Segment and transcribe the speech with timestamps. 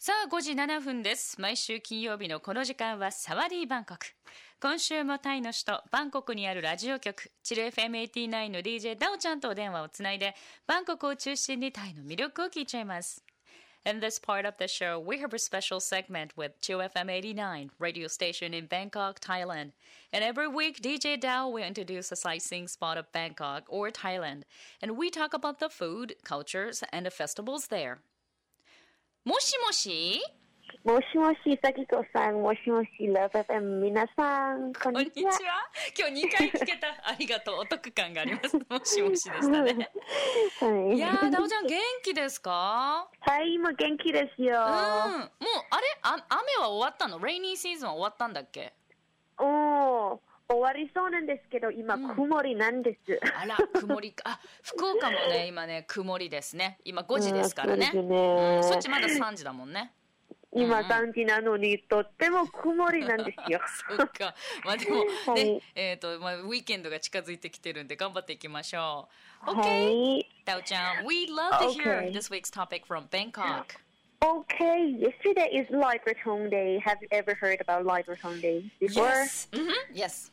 [0.00, 1.40] さあ、5時7分です。
[1.40, 4.06] 毎週金曜日のこの時間はサワディーバンコク。
[4.62, 10.36] 今週もタイの首都バンコクにあるラジオ局、チル FM89 の DJ ダオちゃんとお電話をつないで、
[10.68, 13.24] バンコクを中心にタイの魅力を聞いちゃいます。
[13.84, 18.66] In this part of the show, we have a special segment with 2FM89, radio station in
[18.66, 19.72] Bangkok, Thailand.
[20.12, 24.44] And every week, DJ Dao will introduce a sightseeing spot of Bangkok or Thailand.
[24.80, 27.98] And we talk about the food, cultures, and the festivals there.
[29.24, 30.20] もしもし？
[30.84, 35.50] もしもし、さきこさん、もしもし、ラブ FM、皆さん、こんにちはにちは。
[35.98, 36.86] 今日2回聞けた。
[37.04, 37.58] ありがとう。
[37.60, 38.56] お得感があります。
[38.70, 39.90] もしもしでしたね。
[40.60, 43.10] はいいやー、ダオちゃん元気ですか？
[43.20, 44.56] はい、今元気ですよ。
[44.56, 44.62] うん。
[44.62, 45.28] もう、
[45.70, 45.98] あれ？
[46.02, 47.18] あ雨は終わったの？
[47.18, 48.72] レイニーシーズンは終わったんだっけ？
[50.50, 53.20] 終わりそうなんですけど、今、うん曇りなんです。
[53.36, 54.22] あら、曇りか。
[54.30, 56.78] あ、福岡もね、 今ね、曇りですね。
[56.86, 57.90] 今5時ですからね。
[57.94, 59.92] うんそうですねうんそっちまだ3時だもんね。
[60.54, 63.60] 今、うん3時なのに、とっても曇りなんですよ。
[63.94, 64.34] そっか。
[64.64, 69.06] まあでも、はねい、えっ、と、まあ、ウィーケンドが近づいてきてるんで、頑張っていきましょ
[69.46, 69.50] う。
[69.50, 70.20] は OK?
[70.20, 70.26] い。
[70.46, 72.12] ダオちゃん、we love to hear Okay.
[72.12, 73.76] this week's topic from Bangkok.
[74.20, 76.80] Okay, yesterday is Light Raton Day.
[76.84, 79.04] Have you ever heard about Light Raton Day before?
[79.04, 79.48] Yes.
[79.52, 79.72] Mhm.
[79.92, 80.30] Yes.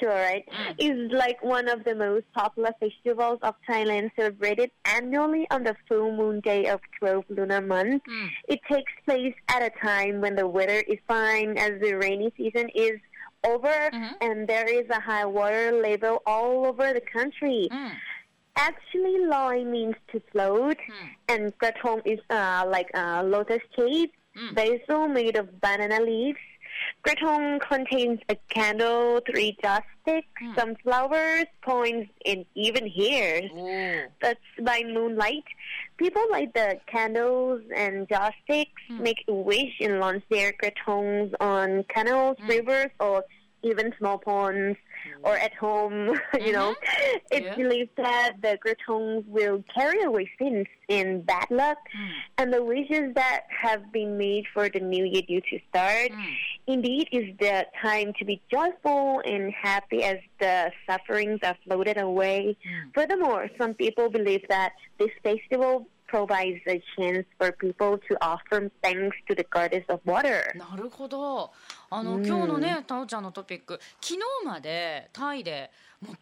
[0.00, 0.44] Sure, right?
[0.48, 0.74] Mm.
[0.78, 6.10] It's like one of the most popular festivals of Thailand celebrated annually on the full
[6.16, 8.02] moon day of 12 lunar month.
[8.08, 8.28] Mm.
[8.48, 12.70] It takes place at a time when the weather is fine as the rainy season
[12.74, 12.98] is
[13.46, 14.12] over Mhm.
[14.22, 17.68] and there is a high water level all over the country.
[17.70, 17.92] Mm.
[18.56, 21.08] Actually, loi means to float Mm.
[21.28, 24.54] and gratong is uh, like a lotus shape Mm.
[24.54, 26.38] basil made of banana leaves.
[27.06, 30.54] Gratong contains a candle, three joss sticks, Mm.
[30.58, 33.50] some flowers, coins, and even hairs.
[33.52, 35.44] おー That's by moonlight.
[35.96, 39.00] People light the candles and joss sticks, Mm.
[39.00, 42.48] make a wish, and launch their gratongs on canals, Mm.
[42.48, 43.24] rivers, or
[43.62, 44.76] even small ponds
[45.22, 46.74] or at home, you know.
[47.30, 47.54] It's Yeah.
[47.56, 52.10] believed that the gratongs will carry away sins and bad luck Mm.
[52.38, 56.10] and the wishes that have been made for the new year due to start.
[56.10, 56.34] Mm.
[56.66, 62.56] Indeed, is the time to be joyful and happy as the sufferings are floated away.
[62.66, 62.94] Mm.
[62.94, 65.86] Furthermore, some people believe that this festival
[66.96, 70.56] chance for people to offer thanks to the goddess of water.
[70.56, 71.52] なるほど。
[71.90, 72.26] あの、うん。
[72.26, 75.70] 今日のねタオちゃんのトピック昨日までタイで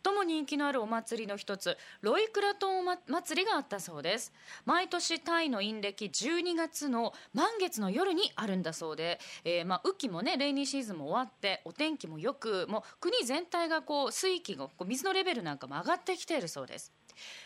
[0.05, 4.33] 最も人気のあるお祭りの一つロイクラトンおま祭りがあったそうです。
[4.65, 16.93] 毎年タイの陰暦12月の満月の夜にあるんだそうで、えーまあ、雨季もねレイニーシーズンも終わってお天気もよくもう国全体がこう水域がこう水のレベルなんかも上がってきているそうです。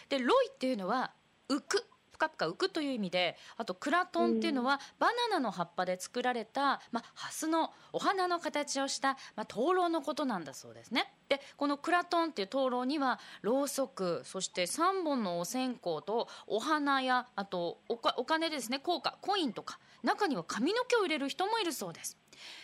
[0.09, 1.13] でロイっていうのは
[1.49, 1.85] 浮く
[2.17, 11.13] ぷかぷか浮くという意味であとクラトンっていうのはバナナの葉っぱで作られた、まあ、ハスのお花の形をした、まあ、灯籠のことなんだそうですね。
[11.29, 18.79] でこのクラトンっていう灯籠にはろうそくそして3本のお線香とお花やあとおかお金ですね。
[18.79, 22.17] 硬貨コインとか中には髪の毛を入れる人もいるそうです。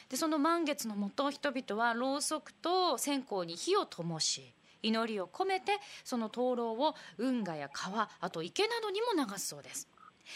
[0.09, 5.73] でその満月のもと人々はろうそくと線香に火を灯し祈りを込めて
[6.05, 9.89] その灯籠を運河や川あと池などにも流すそうです。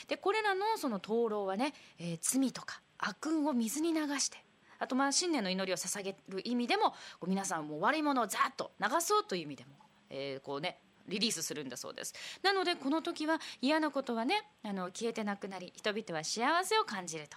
[0.09, 4.39] でこれらのその灯籠はね、えー罪とか悪運を水に流して
[4.79, 6.95] あとまあ新年の祈りを捧げる意味でも
[7.27, 9.71] 皆さんも悪いものをざっと流そうという意味でも、
[10.11, 10.79] えーこうね
[11.09, 12.15] リリースするんだそうです。
[12.43, 17.37] なのでこの時は嫌なことはねあの消えてなくなり人々は幸せを感じると。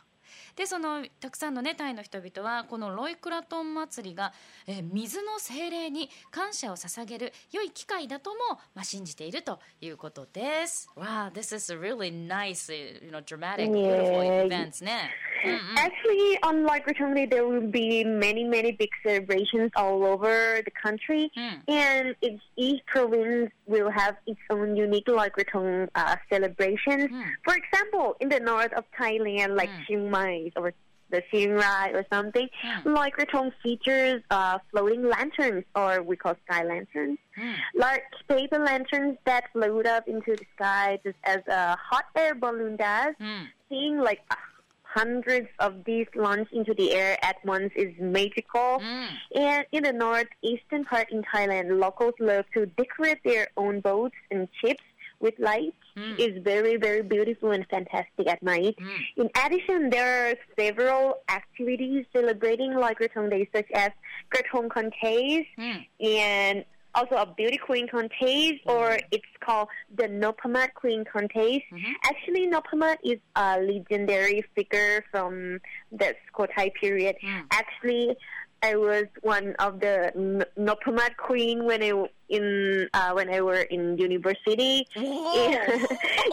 [0.56, 4.34] でそのたくさんのねタイの人々はこのロイクラトン祭りが、
[4.68, 8.38] えー水の精霊に感謝を捧げる良い機会だとも、
[8.76, 10.90] まあ、信じているということです。
[10.96, 15.10] Wow, this is a really nice, you know, dramatic, beautiful events ね。
[15.46, 21.32] うんうん Actually, on Raton Day, there will be many, many big celebrations all over the country.
[21.38, 21.62] Mm.
[21.70, 27.10] And each, each province will have its own unique Light Raton uh, celebrations.
[27.10, 27.24] Mm.
[27.46, 29.86] For example, in the north of Thailand, like Mm.
[29.86, 30.19] Chiang Mai
[30.56, 30.74] or
[31.12, 32.84] the scene ride or something, mm.
[32.84, 37.56] Lycratron features uh, floating lanterns, or we call sky lanterns, mm.
[37.76, 42.76] large paper lanterns that float up into the sky just as a hot air balloon
[42.76, 43.16] does.
[43.20, 43.48] Mm.
[43.70, 44.36] Seeing like uh,
[44.84, 48.80] hundreds of these launch into the air at once is magical.
[48.80, 49.08] Mm.
[49.36, 54.48] And in the northeastern part in Thailand, locals love to decorate their own boats and
[54.64, 54.84] ships
[55.20, 55.76] with lights.
[55.98, 56.20] Mm.
[56.20, 58.76] It's very, very beautiful and fantastic at night.
[58.80, 59.00] Mm.
[59.18, 63.92] In addition, there are several activities celebrating like Gratong Day, such as
[64.34, 65.86] Gratong Contests うん。
[66.00, 71.62] and also a beauty queen contest, or it's called the Nopamat Queen contest.
[72.06, 75.60] Actually, Nopamat is a legendary figure from
[75.92, 77.16] the Skotai period.
[77.52, 78.16] Actually,
[78.62, 81.92] I was one of the N- Nopamat queen when I
[82.30, 84.88] in uh, when I were in university.
[84.96, 85.80] yeah,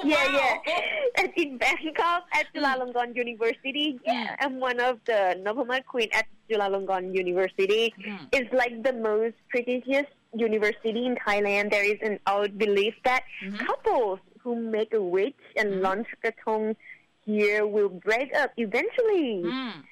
[0.05, 0.57] yeah.
[1.19, 2.59] And in Bangkok at hmm.
[2.59, 7.95] Chulalongkorn University, yeah, I'm one of the Nopamat queen at Chulalongkorn University.
[7.97, 8.25] Hmm.
[8.33, 11.71] It's like the most prestigious university in Thailand.
[11.71, 13.57] There is an old belief that hmm.
[13.57, 16.07] couples who make a wish and launch
[16.45, 16.77] tongue
[17.25, 19.43] here will break up eventually.
[19.43, 19.85] うん、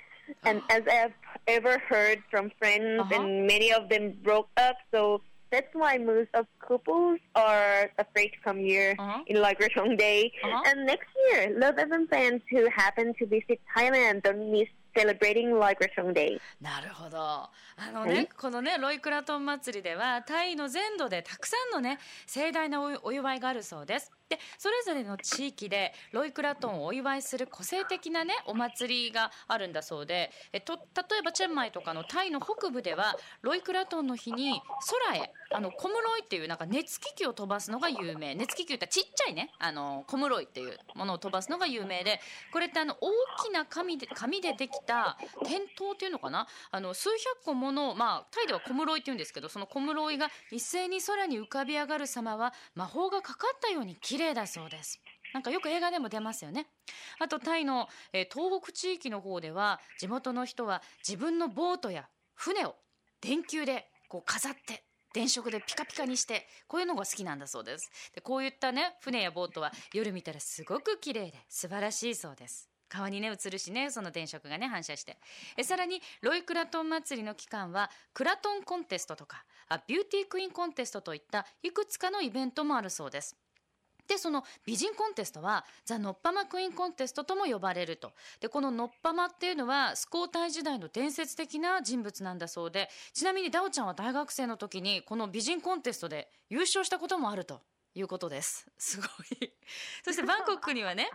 [0.44, 1.15] And as I've
[1.47, 3.15] ever heard from friends, Uh-huh.
[3.15, 8.41] and many of them broke up, so that's why most of couples are afraid to
[8.43, 9.23] come here Uh-huh.
[9.26, 10.32] in Loikrachong Day.
[10.43, 10.62] Uh-huh.
[10.71, 15.50] And next year, Love FM fans who happen to visit Thailand don't miss celebrating
[16.15, 16.41] Day.
[16.61, 17.50] なるほどあ
[17.93, 34.61] のねこのねロイクラトン祭りではタイの全土でたくさんのね盛大なおお祝いがあるそうですでそれぞれの地域でロイクラトンをお祝いする個性的なねお祭りがあるんだそうでえと例えばチェンマイとかのタイの北部ではロイクラトンの日に
[35.11, 38.35] 空へあのコムロイっていうなんか熱気球を飛ばすのが有名。
[38.35, 42.21] 熱気球ってちっちゃいねあのコムロイっていうものを飛ばすのが有名で
[42.53, 43.11] これってあの大
[43.44, 46.47] きな紙で紙でできた点灯っていうのかな？
[46.71, 55.00] あの数百個ものまあタイではコムロイっていうんですけどそのコムロイが一斉に空に浮かび上がる様は魔法がかかったように綺麗だそうです。
[55.35, 56.69] なんかよく映画でも出ますよね。
[57.19, 62.76] あとタイの、えー東北地域の方では地元の人は自分のボートや船を
[63.21, 75.17] 電球でこう飾って電飾でピカピカにしてこういうのが好きなんだそうですでこういったね船やボートは夜見たらすごく綺麗で素晴らしいそうです川にね映るしねその電飾がね反射して
[75.56, 83.37] えさらにロイクラトン祭りの期間はクラトンコンテストとかあビューティークイーンコンテストといったいくつかのイベントもあるそうです
[84.14, 88.12] でその美人コンテストはザ・ノッパマクイーンコンテストとも呼ばれると。
[88.40, 92.88] でこのノッパマっていうのはスコータイ時代の伝説的な人物なんだそうで。
[93.12, 97.61] ちなみにダオちゃんは大学生の時にこの美人コンテストで優勝したこともあると。
[97.96, 98.66] いうことです。
[98.76, 99.52] すごい。
[100.05, 101.08] そして バンコクにはね、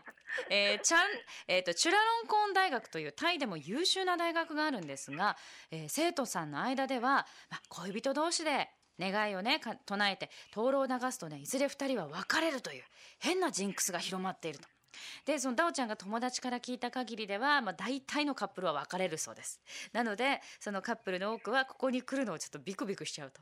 [0.49, 1.01] えーチャン
[1.47, 5.35] えーとチュラロンコーン大学というタイでも優秀な大学があるんですが、
[5.71, 8.69] えー生徒さんの間では、まあ、恋人同士で
[8.99, 12.83] 願いをね唱えて灯籠を流すとねいずれ2人は別れるという
[13.19, 14.67] 変なジンクスが広まっていると。
[15.25, 19.59] でそのダオちゃんが友達から聞いた限りでは、まあ、大体のカップルは別れるそうです
[19.93, 23.41] なのでそのカップルの多くはここに来るのをちょっとビクビクしちゃうと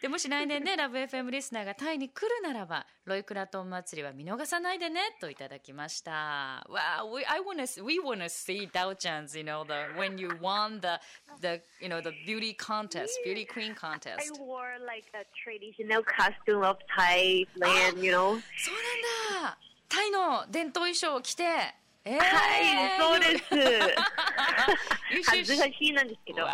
[0.00, 9.64] でもし来年ねラブ f m リスナーがタイに来るならばロイクラトン祭りは見逃さないでねといただきました Wow we, I wanna we wanna see Dao Chan's you know
[9.64, 11.00] the when you won the
[11.40, 16.62] the you know the beauty contest beauty queen contest I wore like a traditional costume
[16.62, 18.40] of Thailand, you know.
[18.56, 18.74] そう
[19.40, 19.65] なんだ
[20.44, 21.44] の伝統衣装を着て
[22.04, 23.42] えー、はい、そうです。
[25.10, 26.46] You 恥 should ずかしいなんですけど。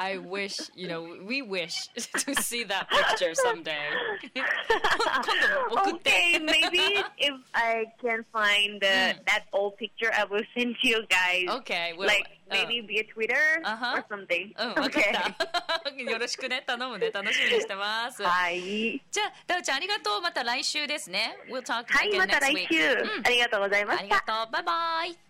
[0.00, 3.88] I wish, you know, we wish to see that picture someday.
[4.34, 4.44] 今
[5.70, 6.10] 度送って。
[6.10, 11.48] Okay, maybe if I can find the, that old picture, I will send you guys.
[11.62, 13.96] Okay, well, like うん maybe via Twitter Uh-huh.
[13.96, 14.52] or something.
[14.58, 15.90] うん、わかった。
[15.90, 18.22] よろしくね、頼むね、楽しみにしてます。
[18.22, 19.02] はい。
[19.10, 20.20] じゃあ、ダウちゃんありがとう。
[20.20, 21.36] また来週ですね。
[21.50, 22.68] We'll talk はい、 again また next 来 week.
[22.70, 24.04] 週、うんありがとうございまあした。
[24.04, 24.52] りがとう。
[24.52, 25.29] バイバイ。